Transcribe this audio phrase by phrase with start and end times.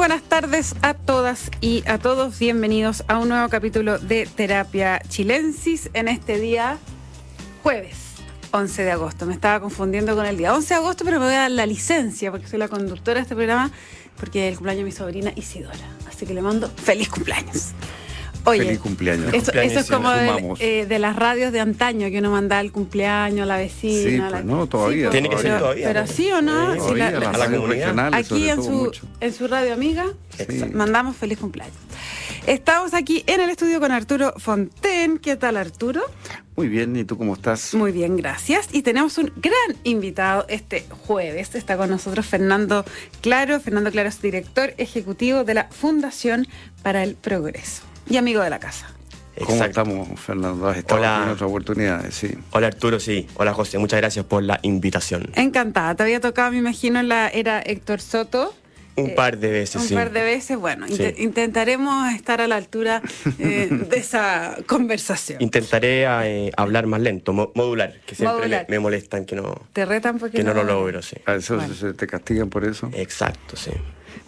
[0.00, 2.38] buenas tardes a todas y a todos.
[2.38, 6.78] Bienvenidos a un nuevo capítulo de Terapia Chilensis en este día
[7.62, 7.96] jueves
[8.50, 9.26] 11 de agosto.
[9.26, 11.66] Me estaba confundiendo con el día 11 de agosto, pero me voy a dar la
[11.66, 13.70] licencia porque soy la conductora de este programa
[14.16, 15.76] porque es el cumpleaños de mi sobrina Isidora.
[16.08, 17.72] Así que le mando feliz cumpleaños.
[18.44, 19.34] Oye, Feliz cumpleaños.
[19.34, 20.10] Eso, eso es como
[20.58, 24.10] eh, de las radios de antaño que uno mandaba el cumpleaños a la vecina.
[24.10, 26.78] Sí, la- pues, no, todavía, pues, Tiene que ser todavía, Pero sí o no, Sí,
[26.80, 28.14] Sí, Todavía, la- la- a la comunidad.
[28.14, 29.06] aquí en su, mucho.
[29.20, 30.06] en su radio amiga
[30.38, 30.64] Sí.
[30.72, 31.76] mandamos feliz cumpleaños.
[32.46, 35.18] Estamos aquí en el estudio con Arturo Fonten.
[35.18, 36.00] ¿Qué tal Arturo?
[36.56, 37.74] Muy bien, ¿y tú cómo estás?
[37.74, 38.68] Muy bien, gracias.
[38.72, 41.54] Y tenemos un gran invitado este jueves.
[41.54, 42.84] Está con nosotros Fernando
[43.20, 43.60] Claro.
[43.60, 46.48] Fernando Claro es director ejecutivo de la Fundación
[46.82, 48.86] para el Progreso y amigo de la casa.
[49.38, 49.80] ¿Cómo Exacto.
[49.82, 50.68] estamos, Fernando?
[50.68, 51.20] ¿Has estado Hola.
[51.24, 52.14] en otras oportunidades?
[52.14, 52.30] Sí.
[52.50, 53.26] Hola Arturo, sí.
[53.34, 55.30] Hola José, muchas gracias por la invitación.
[55.34, 55.94] Encantada.
[55.94, 58.54] Te había tocado, me imagino, la era Héctor Soto.
[58.96, 59.94] Un Eh, par de veces, Un sí.
[59.94, 60.94] par de veces, bueno, Sí.
[60.94, 63.00] inte- intentaremos estar a la altura
[63.38, 65.40] eh, de esa conversación.
[65.40, 68.66] Intentaré eh, hablar más lento, mo- modular, que siempre Modular.
[68.68, 71.16] Me, me molestan que no, Te retan porque que no lo logro, sí.
[71.24, 71.72] ¿A eso Bueno.
[71.72, 72.90] se te castigan por eso?
[72.92, 73.70] Exacto, sí.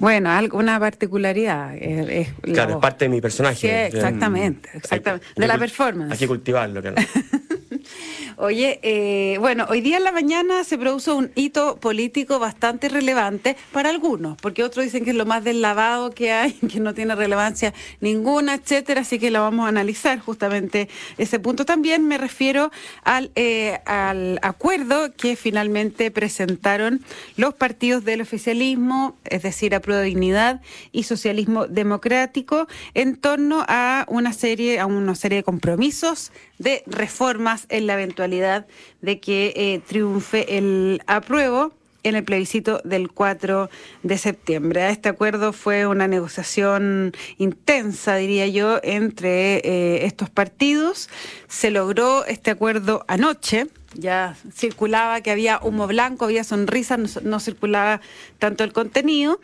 [0.02, 1.76] Bueno, alguna particularidad.
[1.76, 3.54] eh, es la Claro, es parte de mi personaje.
[3.54, 5.26] Sí, exactamente, Hay- exactamente.
[5.28, 6.10] hay De la performance.
[6.12, 6.96] Hay que cultivarlo, claro.
[8.36, 13.56] Oye, eh, bueno, hoy día en la mañana se produjo un hito político bastante relevante
[13.72, 17.14] para algunos, porque otros dicen que es lo más deslavado que hay, que no tiene
[17.14, 21.64] relevancia ninguna, etcétera, así que lo vamos a analizar justamente ese punto.
[21.64, 22.70] También me refiero
[23.04, 27.04] al, eh, al acuerdo que finalmente presentaron
[27.36, 34.32] los partidos del oficialismo, es decir, a Dignidad y Socialismo Democrático, en torno a una
[34.32, 38.66] serie, a una serie de compromisos de reformas en la eventualidad
[39.00, 41.72] de que eh, triunfe el apruebo
[42.04, 43.70] en el plebiscito del 4
[44.02, 44.88] de septiembre.
[44.90, 51.08] Este acuerdo fue una negociación intensa, diría yo, entre eh, estos partidos.
[51.48, 53.66] Se logró este acuerdo anoche.
[53.94, 58.00] Ya circulaba que había humo blanco, había sonrisas, no, no circulaba
[58.38, 59.38] tanto el contenido.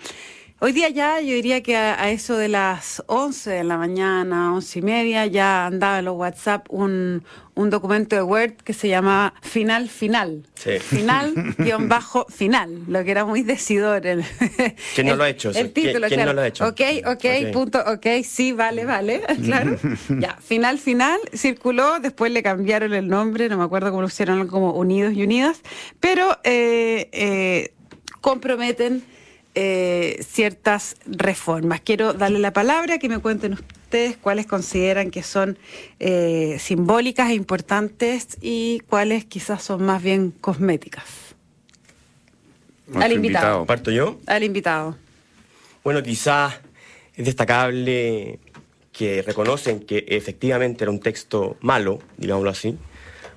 [0.61, 4.53] Hoy día ya, yo diría que a, a eso de las 11 de la mañana,
[4.55, 7.23] 11 y media, ya andaba en los WhatsApp un,
[7.55, 10.43] un documento de Word que se llamaba Final Final.
[10.57, 10.81] Sí.
[10.81, 14.05] Final guion bajo final, lo que era muy decidor.
[14.05, 14.25] El,
[14.97, 15.51] ¿Quién no el- lo ha hecho?
[15.51, 16.33] El ¿Quién- título, quién no claro.
[16.35, 16.67] lo ha hecho?
[16.67, 17.53] Ok, ok, Ok.
[17.53, 19.79] punto, ok, sí, vale, vale, claro.
[20.09, 24.49] ya, final final, circuló, después le cambiaron el nombre, no me acuerdo cómo lo pusieron,
[24.49, 25.61] como Unidos y Unidas,
[26.01, 27.75] pero eh, eh,
[28.21, 29.05] comprometen
[29.55, 31.81] eh, ciertas reformas.
[31.81, 35.59] Quiero darle la palabra, que me cuenten ustedes cuáles consideran que son
[35.99, 41.05] eh, simbólicas e importantes y cuáles quizás son más bien cosméticas.
[42.87, 43.67] Nuestro Al invitado.
[43.67, 44.19] ¿Parto yo?
[44.27, 44.97] Al invitado.
[45.83, 46.55] Bueno, quizás
[47.17, 48.39] es destacable
[48.93, 52.77] que reconocen que efectivamente era un texto malo, digámoslo así,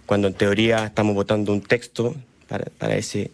[0.06, 2.16] cuando en teoría estamos votando un texto
[2.48, 3.32] para, para ese,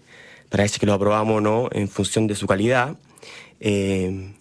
[0.50, 2.96] para ese que lo aprobamos o no en función de su calidad.
[3.60, 4.34] Eh,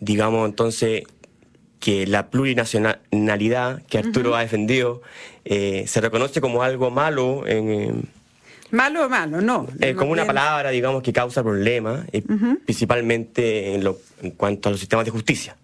[0.00, 1.02] digamos entonces
[1.80, 5.02] que la plurinacionalidad que Arturo ha defendido
[5.44, 7.70] eh, se reconoce como algo malo en...
[7.70, 7.92] eh,
[8.70, 9.66] Malo o malo, no.
[9.80, 12.22] eh, como una palabra, digamos, que causa problemas, eh,
[12.64, 15.56] principalmente en, lo- en cuanto a los sistemas de justicia.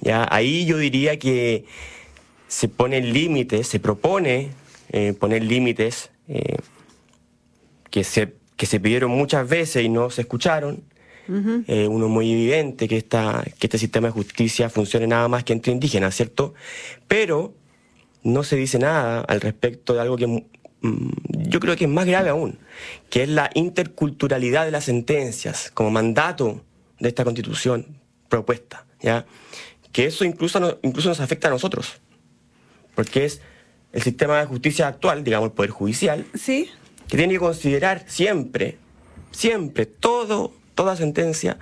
[0.00, 0.26] ¿Ya?
[0.30, 1.66] Ahí yo diría que
[2.48, 4.50] se ponen límites, se propone
[4.92, 6.10] eh, poner límites
[7.90, 10.82] que, se, que se pidieron muchas veces y no se escucharon.
[11.66, 15.52] Eh, uno muy evidente que, esta, que este sistema de justicia funcione nada más que
[15.52, 16.54] entre indígenas, ¿cierto?
[17.08, 17.52] Pero
[18.22, 21.10] no se dice nada al respecto de algo que mm,
[21.48, 22.60] yo creo que es más grave aún,
[23.10, 26.62] que es la interculturalidad de las sentencias como mandato
[27.00, 29.26] de esta constitución propuesta, ¿ya?
[29.90, 31.94] Que eso incluso, no- incluso nos afecta a nosotros,
[32.94, 33.40] porque es
[33.92, 36.70] el sistema de justicia actual, digamos el Poder Judicial, Sí.
[37.08, 38.78] Que tiene que considerar siempre,
[39.30, 41.58] siempre, todo, toda sentencia,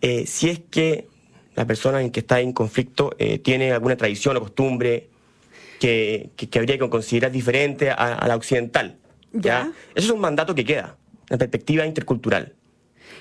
[0.00, 1.08] eh, si es que
[1.54, 5.08] la persona en que está en conflicto eh, tiene alguna tradición o costumbre
[5.80, 8.96] que, que- que habría que considerar diferente a, a la occidental.
[9.32, 9.72] Ya.
[9.94, 10.96] Eso es un mandato que queda,
[11.30, 12.54] una perspectiva intercultural.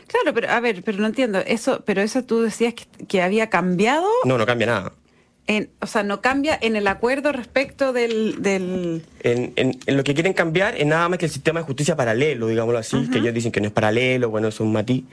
[0.07, 1.39] Claro, pero a ver, pero no entiendo.
[1.39, 4.93] Eso, pero eso tú decías que, que había cambiado, No, no cambia nada.
[5.47, 10.03] En, o sea, no cambia en el acuerdo respecto del, del En, en- en lo
[10.03, 13.17] que quieren cambiar es nada más que el sistema de justicia paralelo, digámoslo así, que
[13.19, 15.03] ellos dicen que no es paralelo, bueno, es un matiz.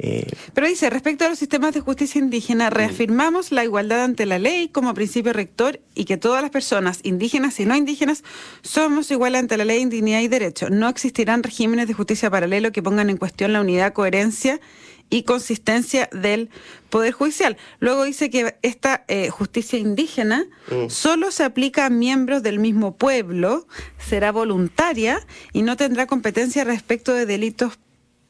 [0.00, 4.38] Eh, Pero dice, respecto a los sistemas de justicia indígena, reafirmamos la igualdad ante la
[4.38, 8.22] ley como principio rector y que todas las personas, indígenas y no indígenas,
[8.62, 10.70] somos iguales ante la ley, dignidad y derecho.
[10.70, 14.60] No existirán regímenes de justicia paralelo que pongan en cuestión la unidad, coherencia
[15.10, 16.50] y consistencia del
[16.90, 17.56] Poder Judicial.
[17.80, 20.90] Luego dice que esta eh, justicia indígena Mm.
[20.90, 23.66] solo se aplica a miembros del mismo pueblo,
[23.98, 27.78] será voluntaria y no tendrá competencia respecto de delitos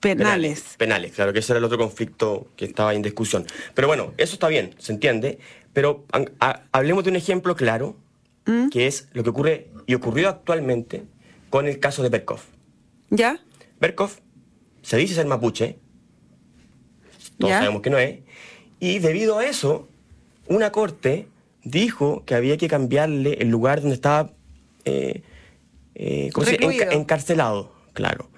[0.00, 0.74] penales.
[0.78, 3.46] Penales, claro, que ese era el otro conflicto que estaba en discusión.
[3.74, 5.38] Pero bueno, eso está bien, se entiende.
[5.72, 6.04] Pero
[6.72, 7.96] hablemos de un ejemplo claro,
[8.46, 8.68] ¿Mm?
[8.70, 11.04] que es lo que ocurre y ocurrió actualmente
[11.50, 12.40] con el caso de Berkov.
[13.10, 13.40] ¿Ya?
[13.80, 14.10] Berkov
[14.82, 15.78] se dice ser mapuche,
[17.38, 17.58] todos Ya.
[17.58, 18.20] sabemos que no es,
[18.80, 19.88] y debido a eso,
[20.46, 21.28] una corte
[21.62, 24.32] dijo que había que cambiarle el lugar donde estaba
[24.84, 25.22] eh,
[25.94, 26.62] eh, ¿cómo se dice?
[26.64, 26.84] Recluido.
[26.86, 28.30] Enca- encarcelado, claro.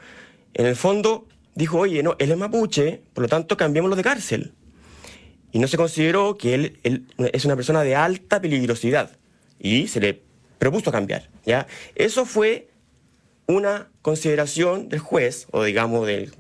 [0.55, 1.27] En el fondo
[1.61, 4.53] dijo, oye, no, él es mapuche, por lo tanto cambiémoslo de cárcel.
[5.53, 9.11] Y no se consideró que él, él es una persona de alta peligrosidad.
[9.59, 10.23] Y se le
[10.59, 11.29] propuso cambiar.
[11.45, 11.67] ¿ya?
[11.95, 12.69] Eso fue
[13.47, 16.31] una consideración del juez, o digamos de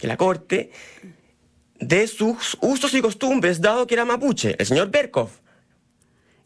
[0.00, 0.70] la corte,
[1.78, 5.30] de sus usos y costumbres, dado que era mapuche, el señor Berkov.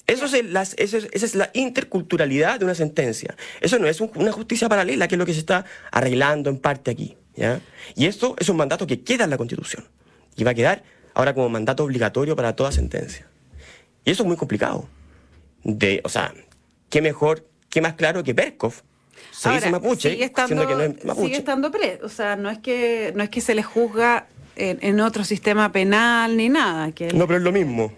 [0.06, 3.34] Eso es las- eso es- esa es la interculturalidad de una sentencia.
[3.60, 6.58] Eso no es un- una justicia paralela, que es lo que se está arreglando en
[6.58, 7.16] parte aquí.
[7.36, 7.60] ¿Ya?
[7.94, 9.84] Y esto es un mandato que queda en la Constitución.
[10.36, 10.82] Y va a quedar
[11.14, 13.26] ahora como mandato obligatorio para toda sentencia.
[14.04, 14.88] Y eso es muy complicado.
[15.64, 16.32] De, o sea,
[16.90, 18.74] qué mejor, qué más claro que Berkov.
[19.32, 21.26] Se dice Ahora, mapuche, sigue estando, siendo que no es mapuche.
[21.26, 22.04] sigue estando preso.
[22.06, 25.72] O sea, no es que no es que se le juzga en, en otro sistema
[25.72, 26.92] penal ni nada.
[26.92, 27.92] Que él- No, pero es lo mismo.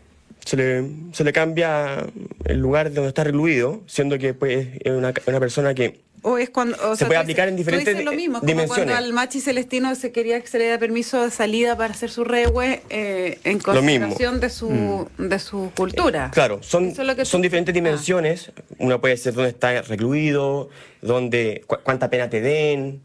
[0.44, 2.06] Se le, se le cambia
[2.44, 6.38] el lugar de donde está recluido, siendo que pues, es una, una persona que o
[6.38, 8.46] es cuando o se sea, puede aplicar en dices- tú diferentes dices lo mismo, como
[8.48, 8.84] dimensiones.
[8.86, 12.10] cuando al Machi Celestino se quería que se le diera permiso de salida para hacer
[12.10, 16.30] su regue eh, en consideración de su de su cultura.
[16.32, 17.74] Claro, son, es son diferentes Ah.
[17.74, 18.52] dimensiones.
[18.78, 20.68] Una puede ser dónde está recluido,
[21.02, 23.00] dónde, cu- cuánta pena te den,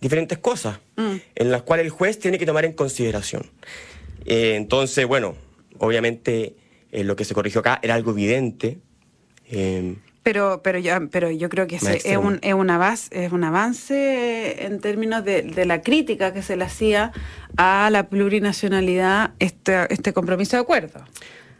[0.00, 1.16] diferentes cosas, Mm.
[1.34, 3.46] en las cuales el juez tiene que tomar en consideración.
[4.26, 5.34] Eh, entonces, bueno,
[5.78, 6.54] obviamente
[6.92, 8.78] eh, lo que se corrigió acá era algo evidente.
[10.30, 11.82] Pero, pero, ya, pero yo creo que es,
[12.18, 16.54] un, es, una base, es un avance en términos de, de la crítica que se
[16.54, 17.12] le hacía
[17.56, 21.02] a la plurinacionalidad, este, este compromiso de acuerdo.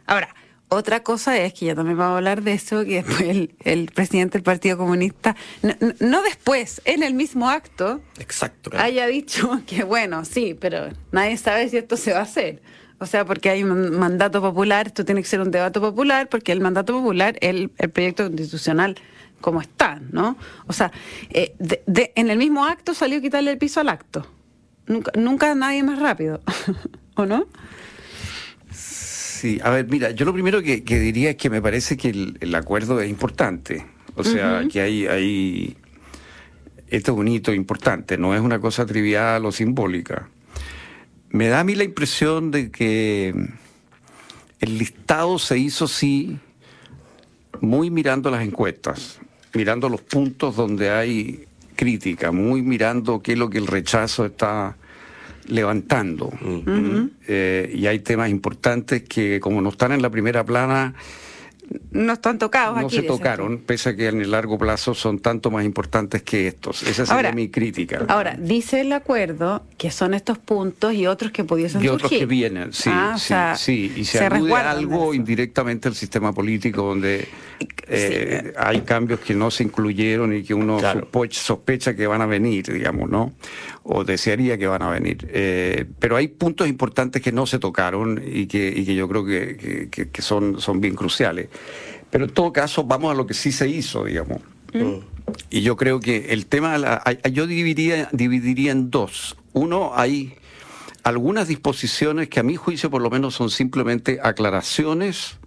[0.05, 0.35] Ahora,
[0.67, 3.87] otra cosa es que ya también vamos a hablar de eso, que después el, el
[3.87, 8.69] presidente del Partido Comunista, no, no- no después, en el mismo acto, exacto.
[8.69, 8.85] claro.
[8.85, 12.61] haya dicho que bueno, sí, pero nadie sabe si esto se va a hacer.
[12.99, 16.51] O sea, porque hay un mandato popular, esto tiene que ser un debate popular, porque
[16.51, 18.95] el mandato popular es el, el proyecto constitucional
[19.41, 20.35] como está, ¿no?
[20.67, 20.91] O sea,
[21.29, 24.27] eh, de- de- en el mismo acto salió quitarle el piso al acto.
[24.87, 26.41] Nunca, nunca nadie más rápido,
[27.15, 27.47] ¿o no?
[28.71, 32.09] Sí, a ver, mira, yo lo primero que, que diría es que me parece que
[32.09, 33.85] el, el acuerdo es importante.
[34.15, 35.77] O sea, que hay, hay.
[36.89, 40.27] Esto es un hito importante, no es una cosa trivial o simbólica.
[41.31, 43.33] Me da a mí la impresión de que
[44.59, 46.37] el listado se hizo, sí,
[47.61, 49.19] muy mirando las encuestas,
[49.53, 51.45] mirando los puntos donde hay
[51.75, 54.75] crítica, muy mirando qué es lo que el rechazo está
[55.47, 56.31] levantando.
[57.27, 60.93] Eh, y hay temas importantes que, como no están en la primera plana,
[61.91, 62.95] No están tocados no aquí.
[62.95, 63.17] se dices tú.
[63.17, 66.81] tocaron, pese a que en el largo plazo son tanto más importantes que estos.
[66.83, 68.05] Esa sería Ahora- mi crítica.
[68.07, 72.19] Ahora, dice el acuerdo que son estos puntos y otros que pudiesen y otros surgir.
[72.19, 73.93] que vienen, sí, Ah, o sí, sea, sí.
[73.95, 77.27] Y se, se alude algo indirectamente al sistema político donde
[77.87, 81.07] eh, hay cambios que no se incluyeron y que uno Claro.
[81.31, 83.33] sospecha que van a venir, digamos, ¿no?
[83.83, 85.27] O desearía que van a venir.
[85.31, 89.25] Eh, pero hay puntos importantes que no se tocaron y que, y que yo creo
[89.25, 91.49] que- que son, son bien cruciales.
[92.11, 94.41] Pero en todo caso, vamos a lo que sí se hizo, digamos.
[95.49, 99.37] Y yo creo que el tema, de la- hay- yo dividiría, dividiría en dos.
[99.53, 100.33] Uno, hay
[101.03, 105.38] algunas disposiciones que a mi juicio por lo menos son simplemente aclaraciones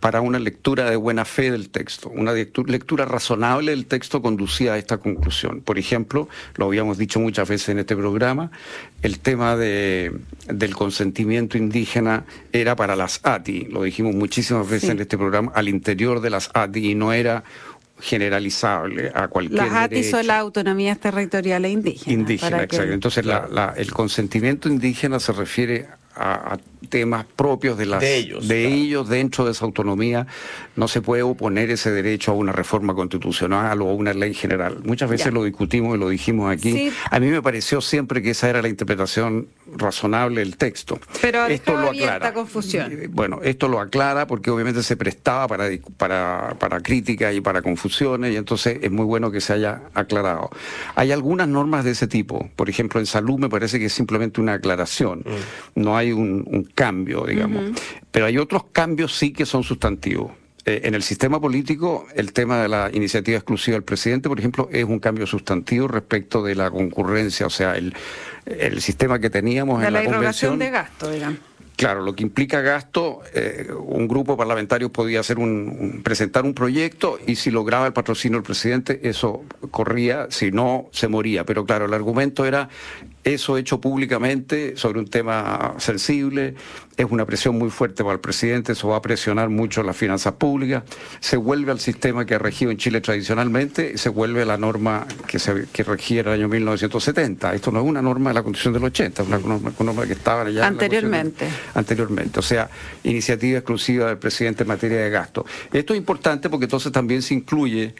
[0.00, 2.08] para una lectura de buena fe del texto.
[2.08, 5.60] Una lectu- lectura razonable del texto conducía a esta conclusión.
[5.60, 8.50] Por ejemplo, lo habíamos dicho muchas veces en este programa,
[9.02, 10.12] el tema de,
[10.48, 14.90] del consentimiento indígena era para las ATI, lo dijimos muchísimas veces Sí.
[14.92, 17.44] en este programa, al interior de las ATI y no era
[18.00, 20.16] generalizable a cualquier Las ATI derecho.
[20.16, 22.08] son las autonomías territoriales indígenas.
[22.18, 22.92] Indígena, que- exacto.
[22.92, 25.86] Entonces, la- la- el consentimiento indígena se refiere
[26.16, 30.26] a, temas propios de, las, de, ellos, de ellos dentro de esa autonomía.
[30.76, 34.78] No se puede oponer ese derecho a una reforma constitucional o a una ley general.
[34.84, 36.90] Muchas veces lo discutimos y lo dijimos aquí.
[37.10, 40.98] A mí me pareció siempre que esa era la interpretación razonable del texto.
[41.20, 42.32] Pero esto lo aclara.
[42.32, 42.92] confusión.
[42.92, 47.62] Eh, bueno, esto lo aclara porque obviamente se prestaba para, para, para críticas y para
[47.62, 50.50] confusiones y entonces es muy bueno que se haya aclarado.
[50.94, 52.50] Hay algunas normas de ese tipo.
[52.56, 55.20] Por ejemplo, en salud me parece que es simplemente una aclaración.
[55.20, 55.80] Mm.
[55.82, 57.64] No hay un, cambio, digamos.
[58.10, 60.32] Pero hay otros cambios sí que son sustantivos.
[60.66, 64.68] Eh, en el sistema político, el tema de la iniciativa exclusiva del presidente, por ejemplo,
[64.72, 67.94] es un cambio sustantivo respecto de la concurrencia, o sea, el,
[68.46, 70.58] el sistema que teníamos en la, la convención.
[70.58, 71.38] de gasto, digamos.
[71.76, 77.18] Claro, lo que implica gasto, eh, un grupo parlamentario podía hacer un, presentar un proyecto
[77.26, 81.44] y si lograba el patrocinio del presidente, eso corría, si no, se moría.
[81.44, 82.68] Pero claro, el argumento era
[83.24, 86.54] eso hecho públicamente sobre un tema sensible,
[86.96, 90.34] es una presión muy fuerte para el presidente, eso va a presionar mucho las finanzas
[90.34, 90.84] públicas,
[91.20, 94.58] se vuelve al sistema que ha regido en Chile tradicionalmente y se vuelve a la
[94.58, 97.54] norma que, se, que regía el año 1970.
[97.54, 100.48] Esto no es una norma de la Constitución del 80, es una norma, que estaba
[100.50, 101.48] ya anteriormente.
[101.74, 102.68] anteriormente, o sea,
[103.02, 105.44] iniciativa exclusiva del presidente en materia de gasto.
[105.72, 107.94] Esto es importante porque entonces también se incluye,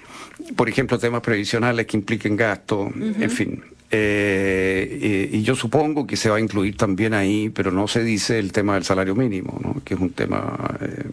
[0.54, 3.73] por ejemplo, temas previsionales que impliquen gasto, en fin.
[3.96, 8.40] Eh, y, yo supongo que se va a incluir también ahí, pero no se dice
[8.40, 9.82] el tema del salario mínimo, ¿no?
[9.84, 11.04] que es un tema eh,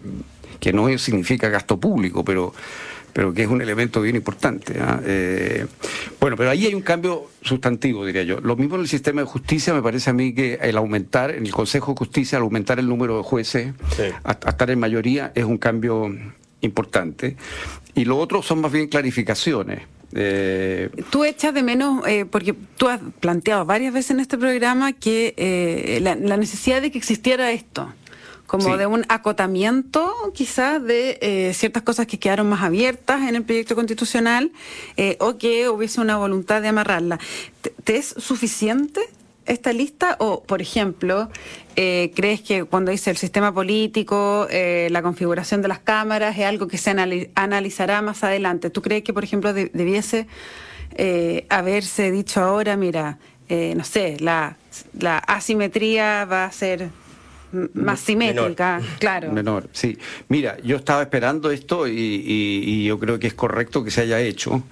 [0.59, 2.55] que no significa gasto público, pero,
[3.13, 4.79] pero que es un elemento bien importante.
[4.79, 4.99] ¿ah?
[5.05, 5.67] Eh,
[6.19, 8.39] bueno, pero ahí hay un cambio sustantivo, diría yo.
[8.39, 11.45] Lo mismo en el sistema de justicia, me parece a mí que el aumentar, en
[11.45, 13.73] el Consejo de Justicia, al aumentar el número de jueces
[14.23, 16.09] a, a estar en mayoría, es un cambio
[16.61, 17.35] importante.
[17.95, 19.81] Y lo otro son más bien clarificaciones.
[20.13, 24.93] Eh, tú echas de menos, eh, porque tú has planteado varias veces en este programa
[24.93, 27.93] que eh, la, necesidad de que existiera esto,
[28.45, 33.75] como de un acotamiento quizás de ciertas cosas que quedaron más abiertas en el proyecto
[33.75, 34.51] constitucional
[35.19, 37.17] o que hubiese una voluntad de amarrarla.
[37.85, 38.99] ¿Te es suficiente
[39.45, 41.29] esta lista o, por ejemplo,
[41.75, 46.45] eh, crees que cuando dice el sistema político, eh, la configuración de las cámaras es
[46.45, 46.91] algo que se
[47.35, 48.69] analizará más adelante?
[48.69, 50.27] ¿Tú crees que, por ejemplo, debiese
[50.95, 53.17] eh, haberse dicho ahora, mira,
[53.75, 54.55] no sé, la,
[54.97, 56.89] la asimetría va a ser
[57.51, 59.31] más simétrica, claro.
[59.31, 59.97] Menor, sí.
[60.29, 64.63] Mira, yo estaba esperando esto y, yo creo que es correcto que se haya hecho.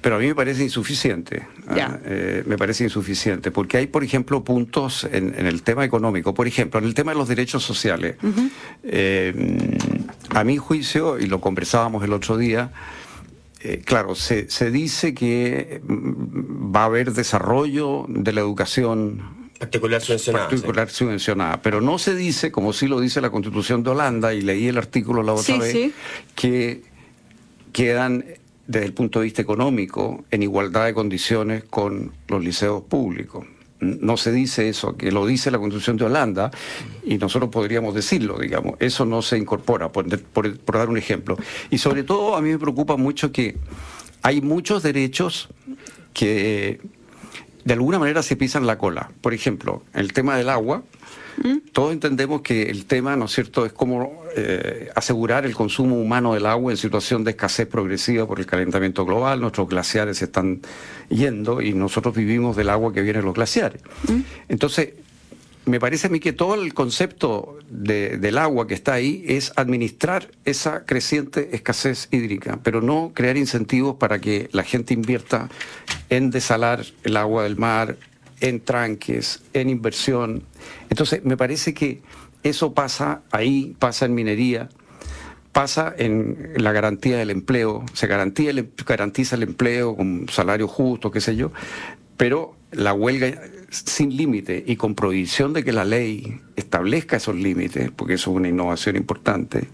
[0.00, 1.46] Pero a mí me parece insuficiente.
[1.68, 1.98] ¿ah?
[2.04, 6.34] Eh, me parece insuficiente, porque hay, por ejemplo, puntos en, el tema económico.
[6.34, 8.16] Por ejemplo, en el tema de los derechos sociales.
[8.84, 9.78] Eh,
[10.30, 12.70] a mi juicio, y lo conversábamos el otro día,
[13.60, 20.48] eh, claro, se, dice que mm, va a haber desarrollo de la educación particular subvencionada.
[20.48, 21.62] Particular subvencionada.
[21.62, 24.78] Pero no se dice, como sí lo dice la Constitución de Holanda, y leí el
[24.78, 25.92] artículo la otra vez,
[26.36, 26.82] que
[27.72, 28.24] quedan
[28.68, 33.46] desde el punto de vista económico en igualdad de condiciones con los liceos públicos.
[33.80, 36.50] No se dice eso, que lo dice la Constitución de Holanda
[37.02, 38.74] y nosotros podríamos decirlo, digamos.
[38.78, 40.06] Eso no se incorpora, por,
[40.66, 41.38] dar un ejemplo.
[41.70, 43.56] Y sobre todo a mí me preocupa mucho que
[44.22, 45.48] hay muchos derechos
[46.12, 46.80] que
[47.64, 49.10] de alguna manera se pisan la cola.
[49.22, 50.82] Por ejemplo, el tema del agua,
[51.72, 56.34] todos entendemos que el tema, ¿no es cierto?, es cómo eh, asegurar el consumo humano
[56.34, 59.40] del agua en situación de escasez progresiva por el calentamiento global.
[59.40, 60.60] Nuestros glaciares se están
[61.08, 63.82] yendo y nosotros vivimos del agua que viene de los glaciares.
[64.48, 64.90] Entonces,
[65.68, 70.30] me parece a mí que todo el concepto del agua que está ahí es administrar
[70.44, 75.50] esa creciente escasez hídrica, pero no crear incentivos para que la gente invierta
[76.08, 77.96] en desalar el agua del mar,
[78.40, 80.42] en tranques, en inversión.
[80.90, 82.02] Entonces, me parece que
[82.42, 84.68] eso pasa ahí, pasa en minería,
[85.52, 88.52] pasa en la garantía del empleo, se garantía
[88.86, 91.52] garantiza el empleo con salario justo, qué sé yo,
[92.16, 97.90] pero la huelga sin límite y con prohibición de que la ley establezca esos límites,
[97.90, 99.68] porque eso es una innovación importante,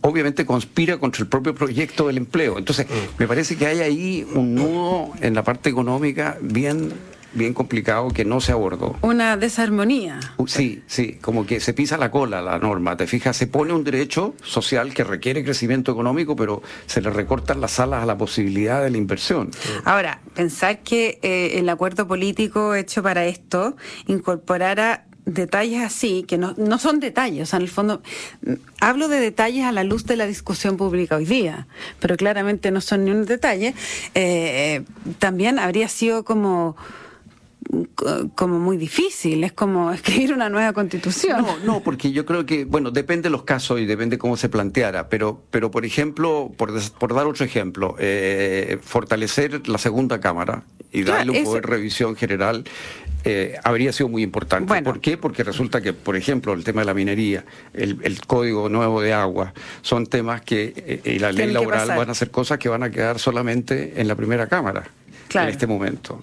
[0.00, 2.58] obviamente conspira contra el propio proyecto del empleo.
[2.58, 3.20] Entonces, mm.
[3.20, 6.92] me parece que hay ahí un nudo en la parte económica bien
[7.34, 8.96] bien complicado que no se abordó.
[9.02, 10.20] Una desarmonía.
[10.46, 13.84] Sí, sí, como que se pisa la cola la norma, te fijas, se pone un
[13.84, 18.82] derecho social que requiere crecimiento económico, pero se le recortan las alas a la posibilidad
[18.82, 19.50] de la inversión.
[19.84, 26.54] Ahora, pensar que eh, el acuerdo político hecho para esto incorporara detalles así, que no,
[26.56, 28.02] no son detalles, o sea, en el fondo,
[28.44, 31.66] mm, hablo de detalles a la luz de la discusión pública hoy día,
[32.00, 33.74] pero claramente no son ni un detalle,
[34.14, 34.82] eh,
[35.18, 36.76] también habría sido como
[38.34, 41.42] como muy difícil, es como escribir una nueva constitución.
[41.42, 44.48] No, no, porque yo creo que, bueno, depende de los casos y depende cómo se
[44.48, 50.64] planteara, pero, pero por ejemplo, por, por dar otro ejemplo, eh, fortalecer la segunda Cámara
[50.90, 52.64] y darle un poder de revisión general
[53.24, 54.82] eh, habría sido muy importante.
[54.82, 55.16] ¿Por qué?
[55.16, 59.54] Porque resulta que, por ejemplo, el tema de la minería, el, código nuevo de agua,
[59.80, 62.90] son temas que, eh, y la ley laboral van a ser cosas que van a
[62.90, 64.84] quedar solamente en la primera Cámara
[65.34, 66.22] en este momento.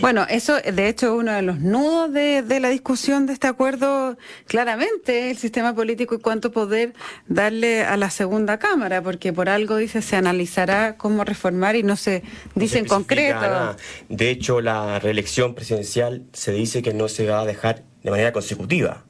[0.00, 4.16] bueno, eso de hecho es uno de los nudos de, la discusión de este acuerdo,
[4.46, 6.92] claramente, el sistema político y cuánto poder
[7.26, 11.96] darle a la segunda Cámara, porque por algo dice se analizará cómo reformar y no
[11.96, 12.22] se
[12.54, 13.76] dice en concreto.
[14.08, 18.32] De hecho, la reelección presidencial se dice que no se va a dejar de manera
[18.32, 19.04] consecutiva.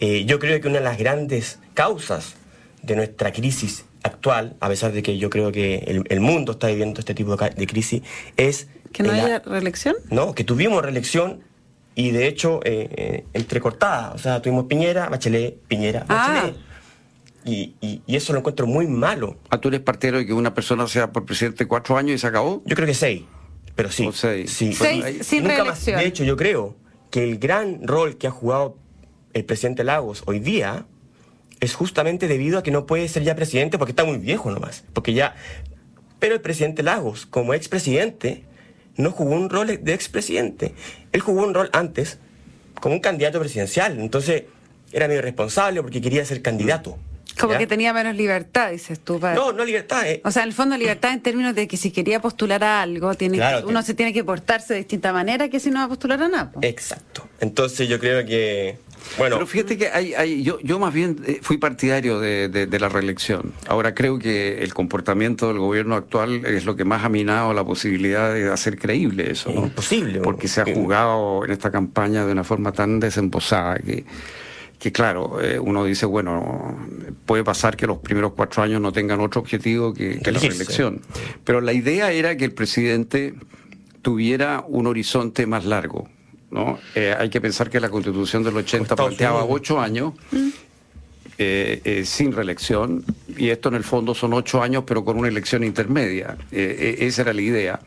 [0.00, 2.34] Eh, yo creo que una de las grandes causas
[2.82, 7.00] de nuestra crisis actual, a pesar de que yo creo que el, mundo está viviendo
[7.00, 8.02] este tipo de, crisis,
[8.36, 8.68] es...
[8.92, 9.96] ¿Que no haya reelección?
[10.10, 11.40] No, que tuvimos reelección
[11.94, 14.12] y de hecho eh, eh, entrecortada.
[14.12, 16.32] O sea, tuvimos Piñera, Bachelet, Piñera, ah.
[16.34, 16.56] Bachelet.
[17.44, 19.38] Y, y, eso lo encuentro muy malo.
[19.48, 22.26] ¿A tú eres partero de que una persona sea por presidente cuatro años y se
[22.26, 22.62] acabó?
[22.66, 23.22] Yo creo que seis,
[23.74, 24.10] pero sí.
[24.12, 24.50] seis.
[24.50, 24.74] Sí.
[24.74, 25.84] sin Nunca Más.
[25.84, 26.76] De hecho, yo creo
[27.10, 28.76] que el gran rol que ha jugado
[29.32, 30.86] el presidente Lagos hoy día
[31.60, 34.84] es justamente debido a que no puede ser ya presidente porque está muy viejo nomás.
[34.92, 35.36] Porque ya.
[36.18, 38.44] Pero el presidente Lagos, como expresidente,
[38.96, 40.74] no jugó un rol de expresidente.
[41.12, 42.18] Él jugó un rol antes
[42.80, 43.98] como un candidato presidencial.
[43.98, 44.44] Entonces
[44.92, 46.98] era medio responsable porque quería ser candidato.
[47.38, 49.18] Como que tenía menos libertad, dices tú.
[49.18, 50.06] No, no libertad.
[50.06, 50.20] Eh.
[50.24, 53.14] O sea, en el fondo libertad en términos de que si quería postular a algo,
[53.14, 56.22] tiene uno se tiene que portarse de distinta manera que si no va a postular
[56.22, 56.52] a nada.
[56.60, 57.26] Exacto.
[57.40, 58.76] Entonces yo creo que
[59.18, 59.36] bueno.
[59.36, 63.52] Pero fíjate que hay, yo, yo más bien eh, fui partidario de, la reelección.
[63.66, 67.64] Ahora creo que el comportamiento del gobierno actual es lo que más ha minado la
[67.64, 69.50] posibilidad de hacer creíble eso.
[69.50, 69.64] ¿no?
[69.64, 70.20] Imposible.
[70.20, 74.04] Porque se ha jugado en esta campaña de una forma tan desembosada que
[74.80, 76.74] que claro, eh, uno dice, bueno,
[77.26, 81.02] puede pasar que los primeros cuatro años no tengan otro objetivo que, la reelección.
[81.44, 83.34] Pero la idea era que el presidente
[84.00, 86.08] tuviera un horizonte más largo,
[86.50, 86.78] ¿no?
[86.94, 90.48] Eh, hay que pensar que la constitución del 80 planteaba ocho años mm.
[91.38, 93.04] eh, eh, sin reelección
[93.36, 96.36] y esto en el fondo son ocho años pero con una elección intermedia.
[96.50, 97.80] esa era la idea,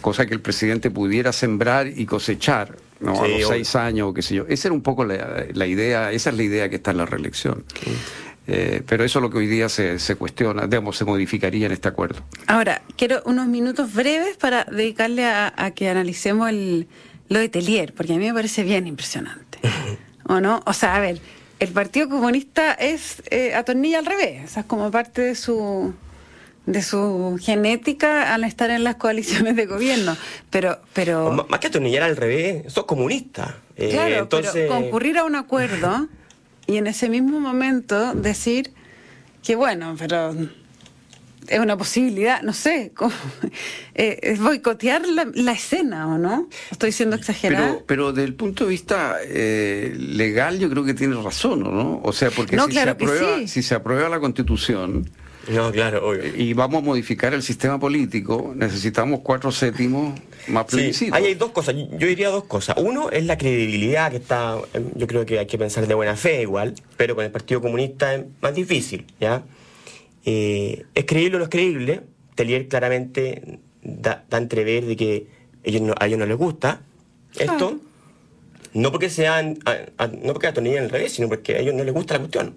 [0.00, 3.22] cosa que el presidente pudiera sembrar y cosechar ¿no?
[3.22, 4.44] a los seis años o qué sé yo.
[4.48, 7.64] Esa era un poco la, idea, esa es la idea que está en la reelección.
[8.44, 12.22] pero eso es lo que hoy día se, cuestiona, digamos, se modificaría en este acuerdo.
[12.48, 16.88] Ahora, quiero unos minutos breves para dedicarle a que analicemos el,
[17.30, 19.58] lo de Telier, porque a mí me parece bien impresionante.
[20.26, 20.62] ¿O no?
[20.66, 21.18] O sea, a ver,
[21.58, 25.94] el Partido Comunista es eh, atornilla al revés, o sea, es como parte de su
[26.66, 30.16] de su genética al estar en las coaliciones de gobierno.
[30.50, 33.56] Pero, pero más que atornillar al revés, sos comunista.
[33.76, 34.52] Eh, claro, entonces...
[34.52, 36.06] pero concurrir a un acuerdo
[36.66, 38.72] y en ese mismo momento decir
[39.42, 40.34] que bueno, pero
[41.48, 42.92] es una posibilidad, no sé,
[43.94, 46.48] eh, es boicotear la, escena, ¿o no?
[46.70, 47.74] Estoy siendo exagerado.
[47.74, 52.00] Pero, pero desde el punto de vista eh, legal yo creo que tiene razón, ¿no?
[52.02, 55.10] O sea, porque si, se aprueba, si se aprueba la constitución...
[55.48, 61.16] No, claro, Y vamos a modificar el sistema político, necesitamos cuatro séptimos más plebiscitos.
[61.16, 62.76] ahí hay dos cosas, yo diría dos cosas.
[62.78, 64.58] Uno es la credibilidad que está,
[64.94, 68.14] yo creo que hay que pensar de buena fe igual, pero con el Partido Comunista
[68.14, 69.42] es más difícil, ¿ya?
[70.24, 72.02] Eh, ¿Es creíble o no es creíble?
[72.34, 75.26] Telier claramente da, entrever de que
[75.62, 76.82] ellos a ellos no les gusta
[77.38, 77.78] esto.
[78.72, 79.58] No porque sean,
[80.22, 82.54] no porque en el revés, sino porque a ellos no les gusta la cuestión.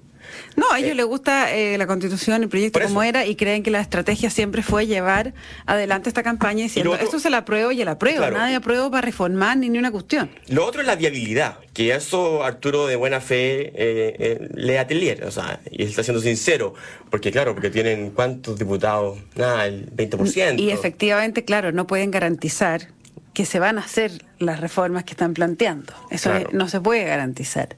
[0.55, 3.63] No, a ellos eh, les gusta eh, la constitución, el proyecto como era, y creen
[3.63, 5.33] que la estrategia siempre fue llevar
[5.65, 9.57] adelante esta campaña diciendo, esto se la apruebo y la apruebo, nadie apruebo para reformar
[9.57, 10.29] ni, ni una cuestión.
[10.47, 15.31] Lo otro es la viabilidad, que eso Arturo de buena fe eh, le atelier, o
[15.31, 16.73] sea, y está siendo sincero,
[17.09, 20.59] porque claro, porque tienen cuántos diputados, nada, el 20%.
[20.59, 22.89] Y efectivamente, claro, no pueden garantizar
[23.33, 25.93] que se van a hacer las reformas que están planteando.
[26.11, 27.75] Eso no se puede garantizar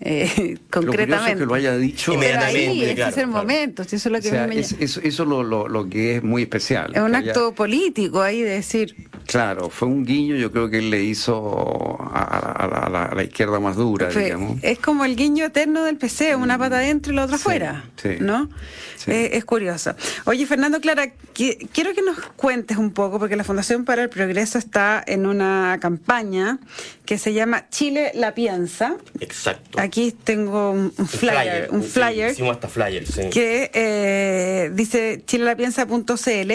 [0.00, 1.40] eh, concretamente.
[1.40, 2.92] que lo haya dicho inmediatamente.
[2.92, 4.58] ese es el momento, eso es lo que me...
[4.60, 6.92] es, eso, es lo, lo, que es muy especial.
[6.94, 9.08] Es un acto político ahí de decir.
[9.26, 14.08] Claro, fue un guiño, yo creo que él le hizo a, la, izquierda más dura,
[14.08, 14.58] digamos.
[14.62, 17.84] Es como el guiño eterno del PC, una pata adentro y la otra afuera,
[18.20, 18.48] ¿no?
[19.06, 19.94] Eh, es curioso.
[20.24, 24.58] Oye, Fernando Clara, quiero que nos cuentes un poco, porque la Fundación para el Progreso
[24.58, 26.58] está en una campaña
[27.04, 28.96] que se llama Chile la piensa.
[29.20, 29.80] Exacto.
[29.80, 29.87] Aquí
[30.24, 32.32] tengo un, flyer, un flyer.
[32.32, 33.30] hicimos hasta flyer, sí.
[33.30, 36.52] Que eh, dice chilelapiensa.cl.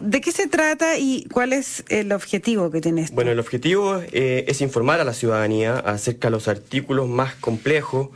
[0.00, 3.14] ¿De qué se trata y cuál es el objetivo que tiene esto?
[3.14, 8.10] Bueno, el objetivo eh, es informar a la ciudadanía acerca de los artículos más complejos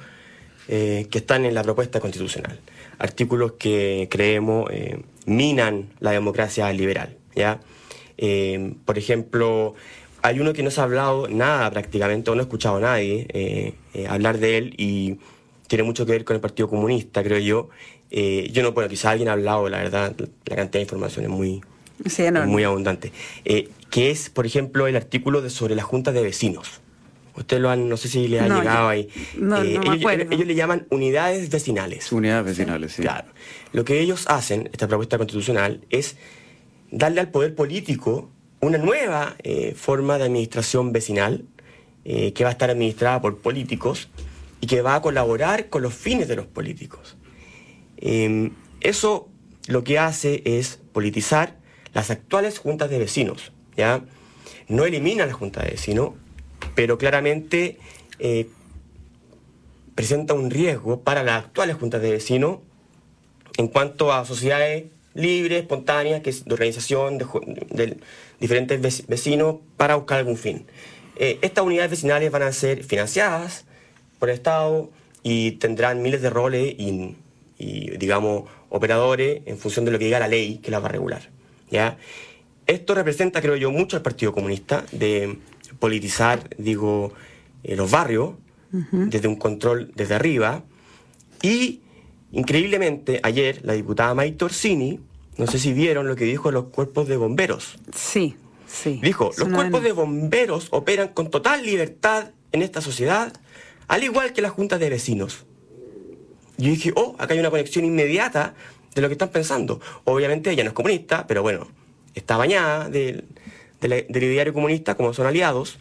[0.69, 2.59] eh, que están en la propuesta constitucional.
[2.99, 4.71] Artículos que creemos
[5.27, 7.17] minan la democracia liberal.
[7.35, 7.61] ¿ya?
[8.87, 9.75] por ejemplo,
[10.27, 13.75] hay uno que no se ha hablado nada prácticamente, o no he escuchado a nadie
[14.09, 15.19] hablar de él y
[15.67, 17.69] tiene mucho que ver con el Partido Comunista, creo yo.
[18.11, 21.61] yo no, bueno, quizá alguien ha hablado, la verdad, la cantidad de información es muy,
[22.47, 23.13] muy abundante.
[23.45, 26.81] Eh, que es, por ejemplo, el artículo de, sobre las juntas de vecinos.
[27.37, 29.09] Ustedes lo han, no sé si le han llegado ahí.
[29.37, 32.11] No, eh, no ellos, ellos, le llaman unidades vecinales.
[32.11, 33.03] Unidades vecinales, sí.
[33.03, 33.29] Claro.
[33.73, 36.17] Lo que ellos hacen, esta propuesta constitucional, es
[36.91, 41.45] darle al poder político una nueva eh, forma de administración vecinal
[42.05, 44.09] que va a estar administrada por políticos
[44.61, 47.17] y que va a colaborar con los fines de los políticos.
[47.97, 49.29] Em, eso
[49.67, 51.57] lo que hace es politizar
[51.93, 54.05] las actuales juntas de vecinos, ¿ya?
[54.69, 56.11] No elimina la junta de vecinos,
[56.75, 57.79] pero claramente
[58.19, 58.49] eh,
[59.95, 62.59] presenta un riesgo para las actuales juntas de vecinos
[63.57, 64.85] en cuanto a sociedades
[65.17, 67.97] libres, espontáneas, que es de organización de,
[68.39, 70.67] diferentes vecinos para buscar algún fin.
[71.17, 73.65] Eh, estas unidades vecinales van a ser financiadas
[74.19, 74.91] por el Estado
[75.23, 77.17] y tendrán miles de roles y,
[77.59, 80.93] y digamos, operadores en función de lo que diga la ley que las va a
[80.93, 81.31] regular.
[81.71, 81.97] ¿ya?
[82.67, 85.39] Esto representa, creo yo, mucho al Partido Comunista de
[85.79, 87.13] politizar, digo,
[87.63, 88.35] eh, los barrios
[88.91, 90.63] desde un control desde arriba.
[91.43, 91.81] Y,
[92.33, 95.01] increíblemente, ayer la diputada Maite Orsini,
[95.37, 97.79] no sé si vieron lo que dijo los cuerpos de bomberos.
[97.95, 98.37] Sí,
[98.67, 99.01] sí.
[99.03, 103.33] Dijo, los cuerpos de bomberos operan con total libertad en esta sociedad,
[103.89, 105.45] al igual que las juntas de vecinos.
[106.59, 108.55] Yo dije, oh, acá hay una conexión inmediata
[108.95, 109.81] de lo que están pensando.
[110.05, 111.69] Obviamente ella no es comunista, pero bueno,
[112.15, 113.25] está bañada del,
[113.81, 115.79] del, ideario comunista como son aliados.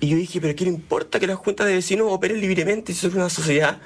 [0.00, 3.06] Y yo dije, pero ¿qué le importa que las juntas de vecinos operen libremente si
[3.06, 3.80] es una sociedad,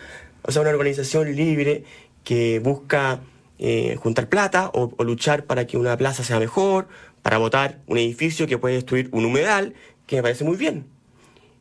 [0.49, 1.85] o sea, una organización libre
[2.25, 3.21] que busca
[3.59, 6.89] eh, juntar plata o, luchar para que una plaza sea mejor,
[7.21, 9.75] para votar un edificio que puede destruir un humedal,
[10.07, 10.87] que me parece muy bien.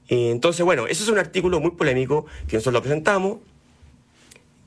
[0.08, 3.40] Eh, entonces, bueno, ese es un artículo muy polémico que nosotros lo presentamos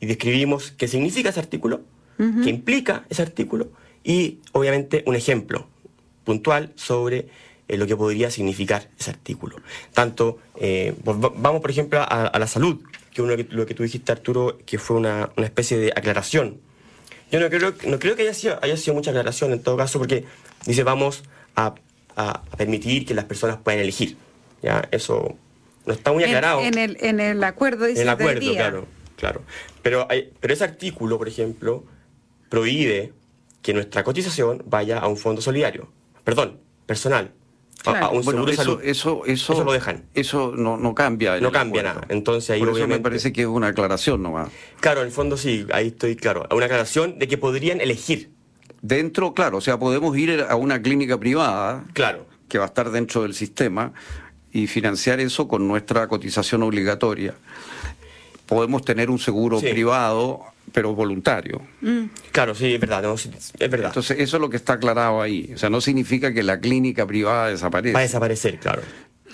[0.00, 1.80] y describimos qué significa ese artículo
[2.44, 3.68] que implica ese artículo
[4.04, 5.66] y obviamente un ejemplo
[6.24, 7.28] puntual sobre
[7.66, 9.56] eh, lo que podría significar ese artículo.
[9.94, 14.58] Tanto, eh, vamos por ejemplo a, la salud, que uno lo que tú dijiste Arturo,
[14.64, 16.60] que fue una, especie de aclaración.
[17.30, 19.98] Yo no creo, no creo que haya sido, haya sido mucha aclaración en todo caso,
[19.98, 20.24] porque
[20.66, 21.22] dice vamos
[21.56, 21.74] a,
[22.58, 24.16] permitir que las personas puedan elegir.
[24.62, 24.86] ¿ya?
[24.90, 25.36] Eso
[25.86, 26.60] no está muy aclarado.
[26.60, 29.42] En, el, en el acuerdo dice En el acuerdo, claro, claro.
[29.82, 31.84] Pero, hay, pero ese artículo, por ejemplo,
[32.50, 33.12] prohíbe
[33.62, 35.90] que nuestra cotización vaya a un fondo solidario,
[36.24, 37.32] perdón, personal,
[37.84, 38.80] a, un seguro de salud.
[38.82, 40.04] Eso, eso, lo dejan.
[40.14, 41.40] Eso no, no cambia.
[41.40, 42.02] No cambia nada.
[42.08, 44.48] Entonces ahí Por eso me parece que es una aclaración nomás.
[44.80, 46.46] Claro, en el fondo sí, ahí estoy claro.
[46.50, 48.30] Una aclaración de que podrían elegir.
[48.82, 51.84] Dentro, claro, o sea, podemos ir a una clínica privada.
[51.92, 52.26] Claro.
[52.48, 53.92] Que va a estar dentro del sistema
[54.52, 57.34] y financiar eso con nuestra cotización obligatoria.
[58.50, 61.62] Podemos tener un seguro privado pero voluntario.
[61.80, 62.04] Mm.
[62.32, 63.88] Claro, sí, es verdad, es verdad.
[63.88, 65.50] Entonces, eso es lo que está aclarado ahí.
[65.54, 67.96] O sea, no significa que la clínica privada desaparezca.
[67.96, 68.82] Va a desaparecer, claro.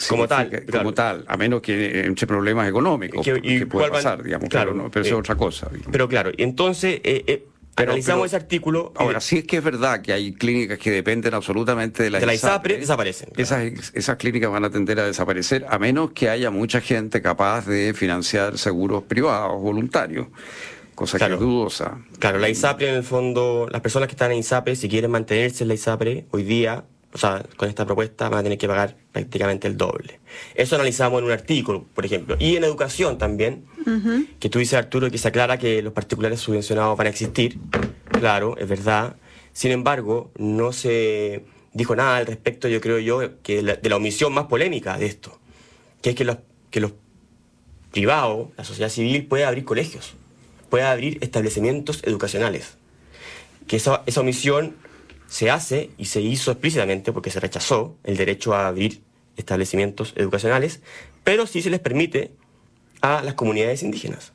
[0.08, 4.74] Como tal, como tal, a menos que entre problemas económicos que, puede pasar, digamos, claro,
[4.74, 5.70] no, pero eso es eh, otra cosa.
[5.90, 8.92] Pero claro, entonces eh, eh, analizamos ese artículo.
[8.96, 12.26] Ahora, sí es que es verdad que hay clínicas que dependen absolutamente de la, de
[12.26, 13.30] la ISAPRE, desaparecen.
[13.36, 17.66] Esas, esas clínicas van a tender a desaparecer, a menos que haya mucha gente capaz
[17.66, 20.28] de financiar seguros privados voluntarios
[20.96, 21.98] cosa que es dudosa.
[22.18, 25.62] Claro, la ISAPRE en el fondo, las personas que están en ISAPRE, si quieren mantenerse
[25.62, 26.84] en la ISAPRE, hoy día,
[27.16, 30.20] o sea, con esta propuesta van a tener que pagar prácticamente el doble.
[30.54, 32.36] Eso analizamos en un artículo, por ejemplo.
[32.38, 33.64] Y en educación también,
[34.38, 37.58] que tú dices, Arturo, que se aclara que los particulares subvencionados van a existir.
[38.10, 39.16] Claro, es verdad.
[39.54, 44.34] Sin embargo, no se dijo nada al respecto, yo creo yo, que de la, omisión
[44.34, 45.38] más polémica de esto,
[46.02, 46.38] que es que los,
[46.70, 46.92] que los
[47.92, 50.14] privados, la sociedad civil, puede abrir colegios
[50.68, 52.76] pueda abrir establecimientos educacionales.
[53.66, 54.76] Que esa, esa omisión
[55.28, 59.02] se hace y se hizo explícitamente porque se rechazó el derecho a abrir
[59.36, 60.80] establecimientos educacionales,
[61.24, 62.32] pero sí se les permite
[63.00, 64.32] a las comunidades indígenas.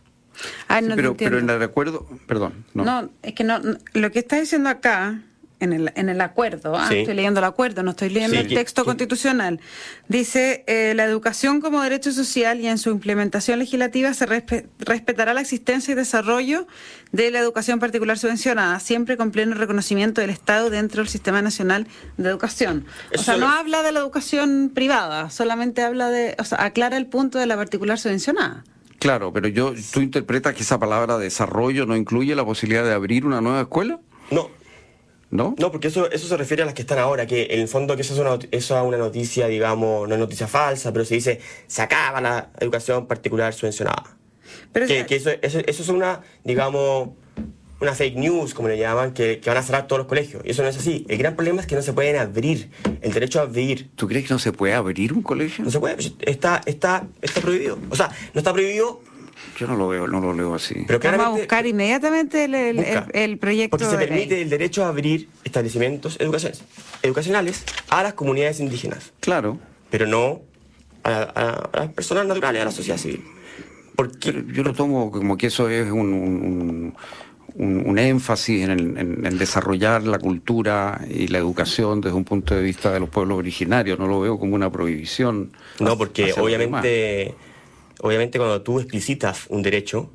[0.67, 2.65] pero, pero en el recuerdo, perdón.
[2.73, 2.83] No.
[2.83, 3.59] no, es que no,
[3.93, 5.21] lo que está diciendo acá
[5.61, 6.89] en el, en el acuerdo, ¿ah?
[6.91, 9.59] estoy leyendo el acuerdo, no estoy leyendo el texto constitucional,
[10.07, 15.41] dice, eh, la educación como derecho social y en su implementación legislativa se respetará la
[15.41, 16.67] existencia y desarrollo
[17.11, 21.87] de la educación particular subvencionada, siempre con pleno reconocimiento del Estado dentro del Sistema Nacional
[22.17, 22.85] de Educación.
[23.15, 27.05] o sea, no habla de la educación privada, solamente habla de, o sea, aclara el
[27.05, 28.63] punto de la particular subvencionada.
[28.97, 33.25] Claro, pero yo, ¿tú interpretas que esa palabra desarrollo no incluye la posibilidad de abrir
[33.25, 33.99] una nueva escuela?
[34.29, 34.49] No,
[35.31, 35.55] ¿No?
[35.57, 37.95] No, porque eso, eso se refiere a las que están ahora, que en el fondo
[37.95, 41.15] que eso es una, eso es una noticia, digamos, no es noticia falsa, pero se
[41.15, 44.17] dice, se acaba la educación particular subvencionada.
[44.73, 47.09] Pero que, eso, eso, es una, digamos,
[47.79, 50.43] una fake news, como le llaman, que, que, van a cerrar todos los colegios.
[50.45, 51.05] Y eso no es así.
[51.09, 52.69] El gran problema es que no se pueden abrir.
[53.01, 53.89] El derecho a abrir.
[53.95, 55.63] ¿Tú crees que no se puede abrir un colegio?
[55.63, 55.97] No se puede.
[56.19, 57.79] Está, está, está prohibido.
[57.89, 59.01] O sea, no está prohibido
[59.57, 60.85] yo no lo veo, no lo leo así.
[60.87, 63.77] Pero Vamos a buscar inmediatamente el, proyecto.
[63.77, 69.11] Porque se permite el derecho a abrir establecimientos educacionales a las comunidades indígenas.
[69.19, 69.59] Claro.
[69.89, 70.41] Pero no
[71.03, 73.23] a, las personas naturales, a la sociedad civil.
[73.95, 76.95] Porque, yo lo tomo como que eso es un,
[77.97, 83.09] énfasis en, desarrollar la cultura y la educación desde un punto de vista de los
[83.09, 83.99] pueblos originarios.
[83.99, 85.51] No lo veo como una prohibición.
[85.79, 87.35] No, porque obviamente
[88.01, 90.11] obviamente cuando tú explicitas un derecho,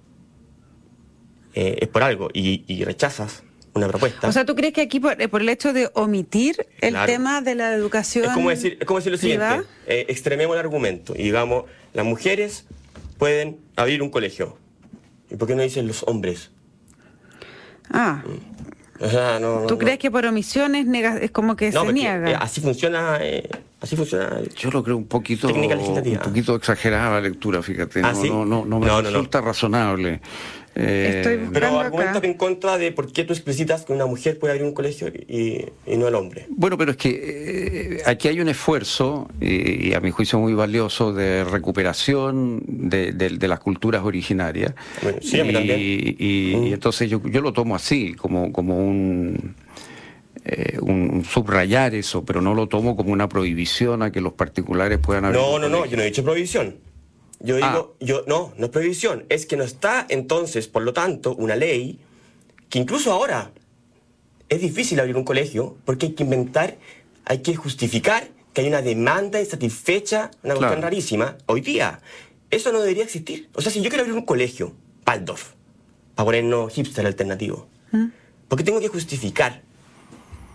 [1.55, 3.42] eh, es por algo y, rechazas
[3.75, 4.29] una propuesta.
[4.29, 7.75] O sea, ¿tú crees que aquí por, el hecho de omitir el tema de la
[7.75, 8.25] educación...
[8.27, 12.05] Es como decir, es como decir lo siguiente, eh, extrememos el argumento y digamos, las
[12.05, 12.66] mujeres
[13.18, 14.59] pueden abrir un colegio.
[15.31, 16.51] ¿Y por qué no dicen los hombres?
[17.90, 18.22] Ah.
[18.25, 19.66] Mm.
[19.66, 20.87] ¿Tú crees que por omisiones
[21.20, 22.31] es como que se niega?
[22.31, 23.18] Eh, así funciona
[23.81, 24.41] Así funciona.
[24.57, 28.01] Yo lo creo un poquito, un poquito exagerada la lectura, fíjate.
[28.03, 30.21] ¿Ah, no, no, no, me resulta razonable.
[30.79, 34.67] Eh, pero argumenta en contra de por qué tú explicitas que una mujer puede abrir
[34.67, 36.47] un colegio y, no el hombre.
[36.51, 41.15] Bueno, pero es que eh, aquí hay un esfuerzo, y, a mi juicio muy valioso,
[41.15, 44.75] de recuperación de, las culturas originarias.
[45.23, 46.75] sí, y, y, mm.
[46.75, 49.55] entonces yo, yo lo tomo así, como, como un
[50.49, 55.01] eh, un, subrayar eso, pero no lo tomo como una prohibición a que los particulares
[55.01, 55.41] puedan abrir.
[55.41, 56.77] No, no, no, yo no he dicho prohibición.
[57.41, 57.87] Yo digo, ah.
[57.99, 61.99] yo no, no es prohibición, es que no está entonces, por lo tanto, una ley
[62.71, 63.51] que incluso ahora
[64.49, 66.77] es difícil abrir un colegio porque hay que inventar,
[67.25, 72.01] hay que justificar que hay una demanda insatisfecha, una cuestión rarísima, hoy día.
[72.53, 73.51] Eso no debería existir.
[73.53, 74.73] O sea, si yo quiero abrir un colegio,
[75.07, 75.55] Waldorf,
[76.15, 78.07] para ponernos hipster alternativo, ¿Mm?
[78.49, 79.66] ¿por qué tengo que justificar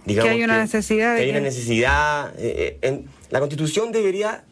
[0.06, 1.16] que hay una necesidad.
[1.16, 2.34] Que hay una necesidad.
[2.38, 4.44] Eh, eh, en, la Constitución debería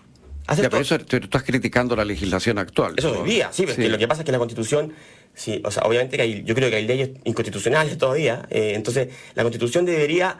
[0.48, 0.64] hacer.
[0.64, 2.96] Ya, pero eso tú estás criticando la legislación actual.
[2.98, 4.94] Eso debería, sí, lo que pasa es que la Constitución.
[5.34, 8.48] Sí, o sea, obviamente que hay, yo creo que hay leyes inconstitucionales todavía.
[8.50, 10.38] Eh, entonces, la Constitución debería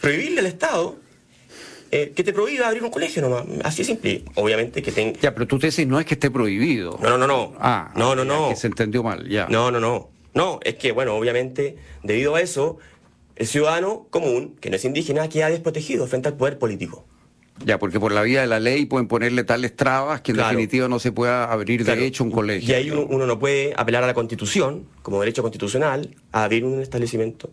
[0.00, 0.98] prohibirle al Estado
[1.90, 3.44] que te prohíba abrir un colegio nomás.
[3.64, 4.24] Así es simple.
[4.34, 5.18] Obviamente que tenga.
[5.20, 6.98] Ya, pero tú te dices no es que esté prohibido.
[7.00, 7.54] No, no, no, no.
[7.58, 8.50] Ah, no, no, no.
[8.50, 9.46] Que se entendió mal, ya.
[9.48, 10.10] No, no, no.
[10.36, 12.78] No, es que, bueno, obviamente, debido a eso,
[13.36, 17.06] el ciudadano común, que no es indígena, queda desprotegido frente al poder político.
[17.64, 20.88] Ya, porque por la vía de la ley pueden ponerle tales trabas que en definitiva
[20.88, 22.68] no se pueda abrir de hecho un colegio.
[22.68, 26.82] Y ahí uno, no puede apelar a la Constitución, como derecho constitucional, a abrir un
[26.82, 27.50] establecimiento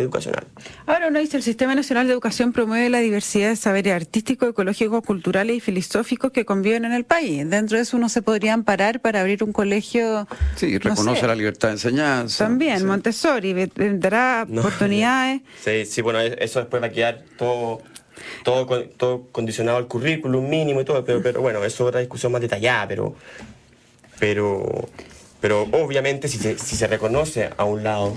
[0.00, 0.46] educacional.
[0.86, 5.02] Ahora uno dice, el Sistema Nacional de Educación promueve la diversidad de saberes artísticos, ecológicos,
[5.04, 7.48] culturales y filosóficos que conviven en el país.
[7.48, 10.26] Dentro de eso uno se podría amparar para abrir un colegio...
[10.56, 12.44] Sí, reconoce la libertad de enseñanza.
[12.44, 13.54] También, Montessori,
[13.94, 15.42] dará oportunidades.
[15.64, 17.80] Sí, sí, bueno, eso después va a quedar todo...
[18.44, 18.66] Todo,
[18.98, 22.42] todo condicionado al currículum mínimo y todo, pero, pero bueno, eso es otra discusión más
[22.42, 23.14] detallada, pero,
[24.18, 24.88] pero,
[25.40, 28.14] pero obviamente si si se reconoce a un lado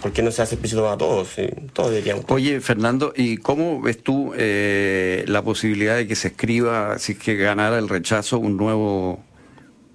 [0.00, 1.28] ¿Por qué no se hace explícito para todos?
[1.72, 2.24] Todos deberíamos.
[2.28, 7.18] Oye, Fernando, ¿y cómo ves tú eh, la posibilidad de que se escriba, si es
[7.18, 9.22] que ganara el rechazo, un nuevo,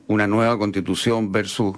[0.08, 1.76] una nueva constitución versus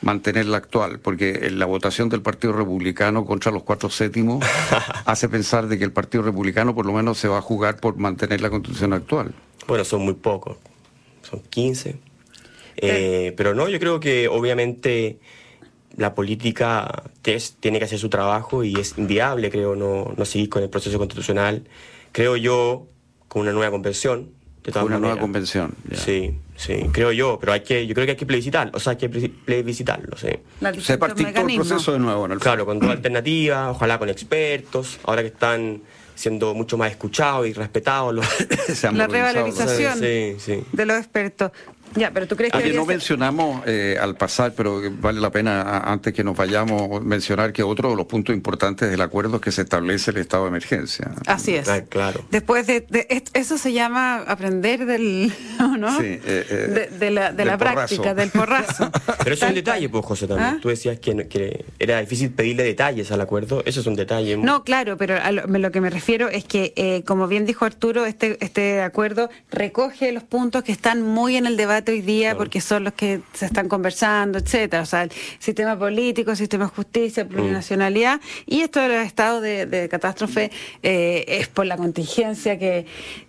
[0.00, 1.00] mantener la actual?
[1.00, 4.44] Porque la votación del Partido Republicano contra los cuatro séptimos
[5.04, 7.96] hace pensar de que el Partido Republicano por lo menos se va a jugar por
[7.96, 9.34] mantener la constitución actual.
[9.66, 10.56] Bueno, son muy pocos,
[11.22, 11.96] son 15.
[12.80, 15.18] Eh, pero no, yo creo que obviamente
[15.96, 17.04] la política
[17.60, 20.98] tiene que hacer su trabajo y es inviable, creo, no, no seguir con el proceso
[20.98, 21.64] constitucional.
[22.12, 22.86] Creo yo,
[23.28, 24.30] con una nueva convención.
[24.62, 25.74] De una nueva convención.
[25.94, 28.92] Sí, sí, creo yo, pero hay que, yo creo que hay que plebiscitarlo, o sea,
[28.92, 30.28] hay que plebiscitarlo, sí.
[30.82, 32.38] Se partir todo el proceso de nuevo, ¿no?
[32.38, 35.80] Claro, con toda alternativa, ojalá con expertos, ahora que están
[36.18, 38.12] siendo mucho más escuchados y respetados.
[38.12, 38.26] Los...
[38.92, 41.52] la revalorización de los expertos.
[41.94, 42.58] Ya, pero tú crees que...
[42.58, 46.36] Oye, no ser- mencionamos eh, al pasar, pero vale la pena a- antes que nos
[46.36, 50.18] vayamos mencionar que otro de los puntos importantes del acuerdo es que se establece el
[50.18, 51.10] estado de emergencia.
[51.26, 51.68] Así es.
[51.68, 52.24] Ah, claro.
[52.30, 52.86] Después de,
[53.34, 55.32] eso se llama aprender del,
[55.78, 55.98] ¿no?
[55.98, 58.90] Sí, eh, eh, de, de la, de del la práctica, del porrazo.
[59.24, 60.48] Pero eso es un detalle, pues, José, también.
[60.56, 60.58] ¿Ah?
[60.60, 63.62] Tú decías que, era difícil pedirle detalles al acuerdo.
[63.64, 64.36] Eso es un detalle.
[64.36, 67.64] No, claro, pero a lo, lo que me refiero es que, eh, como bien dijo
[67.64, 72.36] Arturo, este, este acuerdo recoge los puntos que están muy en el debate hoy día,
[72.36, 74.82] porque son los que se están conversando, etcétera.
[74.82, 79.42] O sea, el sistema político, el sistema de justicia, plurinacionalidad, y esto de los estados
[79.42, 80.50] de, de catástrofe
[80.82, 82.86] eh, es por la contingencia que.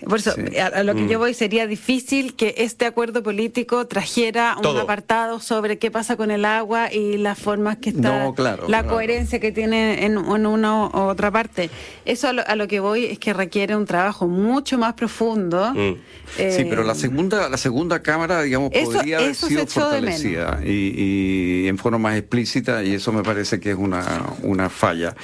[0.08, 0.58] Por eso, Sí.
[0.58, 4.82] a, a lo que yo voy, sería difícil que este acuerdo político trajera un Todo.
[4.82, 8.82] apartado sobre qué pasa con el agua y las formas que está No, claro, la
[8.84, 8.96] claro.
[8.96, 11.70] coherencia que tiene en, en una u otra parte.
[12.06, 15.74] Eso a lo, a lo que voy es que requiere un trabajo mucho más profundo.
[15.74, 15.96] Mm.
[16.36, 19.64] Sí, Eh, pero la segunda, la segunda cámara, digamos, Eso- podría haber eso se sido
[19.64, 20.22] echó de menos.
[20.22, 24.04] fortalecida y, y en forma más explícita, y eso me parece que es una,
[24.44, 25.16] una falla.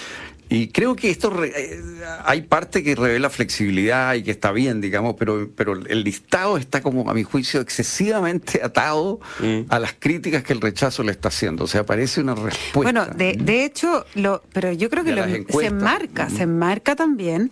[0.48, 1.82] Y creo que esto re- eh,
[2.24, 6.84] hay parte que revela flexibilidad y que está bien, digamos, pero, pero el listado está
[6.84, 9.62] como, a mi juicio, excesivamente atado Mm.
[9.70, 11.64] a las críticas que el rechazo le está haciendo.
[11.64, 12.74] O sea, parece una respuesta.
[12.76, 15.24] Bueno, de, de hecho, lo, pero yo creo que lo-
[15.60, 17.50] se enmarca, se enmarca también.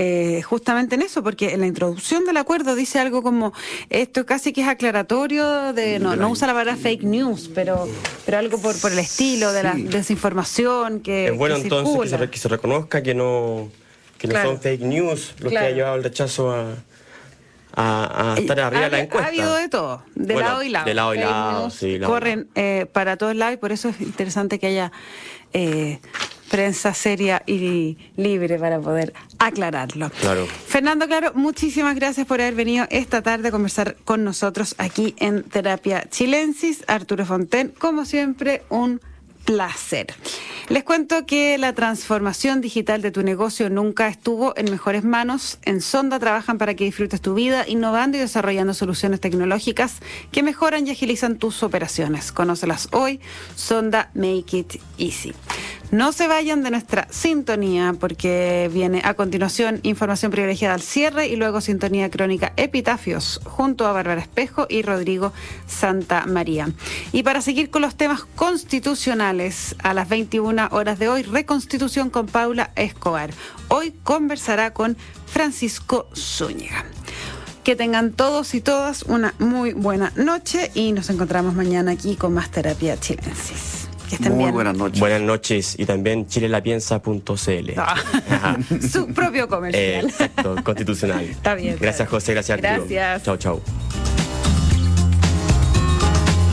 [0.00, 3.52] Eh, justamente en eso, porque en la introducción del acuerdo dice algo como
[3.90, 7.88] esto casi que es aclaratorio de no, no usa la palabra fake news, pero
[8.24, 9.82] pero algo por, por el estilo de la Sí.
[9.82, 13.68] desinformación que, es bueno que entonces que se, que se reconozca que no,
[14.18, 14.50] que no Claro.
[14.50, 15.66] son fake news los Claro.
[15.66, 16.74] que ha llevado el rechazo a,
[17.74, 19.26] a, a estar arriba de la Ha- encuesta.
[19.26, 20.84] Ha habido de todo, de Bueno, lado y lado.
[20.86, 23.56] de lado y Fake lado, news sí, lado y corren eh, para todos lados y
[23.56, 24.92] por eso es interesante que haya
[25.52, 25.98] eh,
[26.50, 30.10] prensa seria y libre para poder aclararlo.
[30.20, 30.46] Claro.
[30.46, 35.42] Fernando Claro, muchísimas gracias por haber venido esta tarde a conversar con nosotros aquí en
[35.42, 36.84] Terapia Chilensis.
[36.86, 39.00] Arturo Fonten, como siempre, un
[39.44, 40.08] placer.
[40.68, 45.58] Les cuento que la transformación digital de tu negocio nunca estuvo en mejores manos.
[45.62, 50.86] En Sonda trabajan para que disfrutes tu vida, innovando y desarrollando soluciones tecnológicas que mejoran
[50.86, 52.32] y agilizan tus operaciones.
[52.32, 53.20] Conócelas hoy.
[53.56, 55.32] Sonda Make It Easy.
[55.90, 61.36] No se vayan de nuestra sintonía porque viene a continuación información privilegiada al cierre y
[61.36, 65.32] luego sintonía crónica Epitafios junto a Bárbara Espejo y Rodrigo
[65.66, 66.68] Santa María.
[67.12, 72.26] Y para seguir con los temas constitucionales, a las 21 horas de hoy, reconstitución con
[72.26, 73.30] Paula Escobar.
[73.68, 76.84] Hoy conversará con Francisco Zúñiga.
[77.64, 82.34] Que tengan todos y todas una muy buena noche y nos encontramos mañana aquí con
[82.34, 83.87] más terapia chilensis.
[84.08, 84.54] Que estén Muy bien.
[84.54, 85.00] buenas noches.
[85.00, 87.70] Buenas noches y también chilelapiensa.cl.
[87.76, 88.56] Ah,
[88.90, 90.04] su propio Eh, comercial.
[90.06, 91.24] exacto, constitucional.
[91.24, 92.08] Está bien, Gracias.
[92.08, 92.32] José.
[92.32, 92.86] Gracias, Arturo.
[92.88, 93.22] Gracias.
[93.24, 93.60] Chao, chao.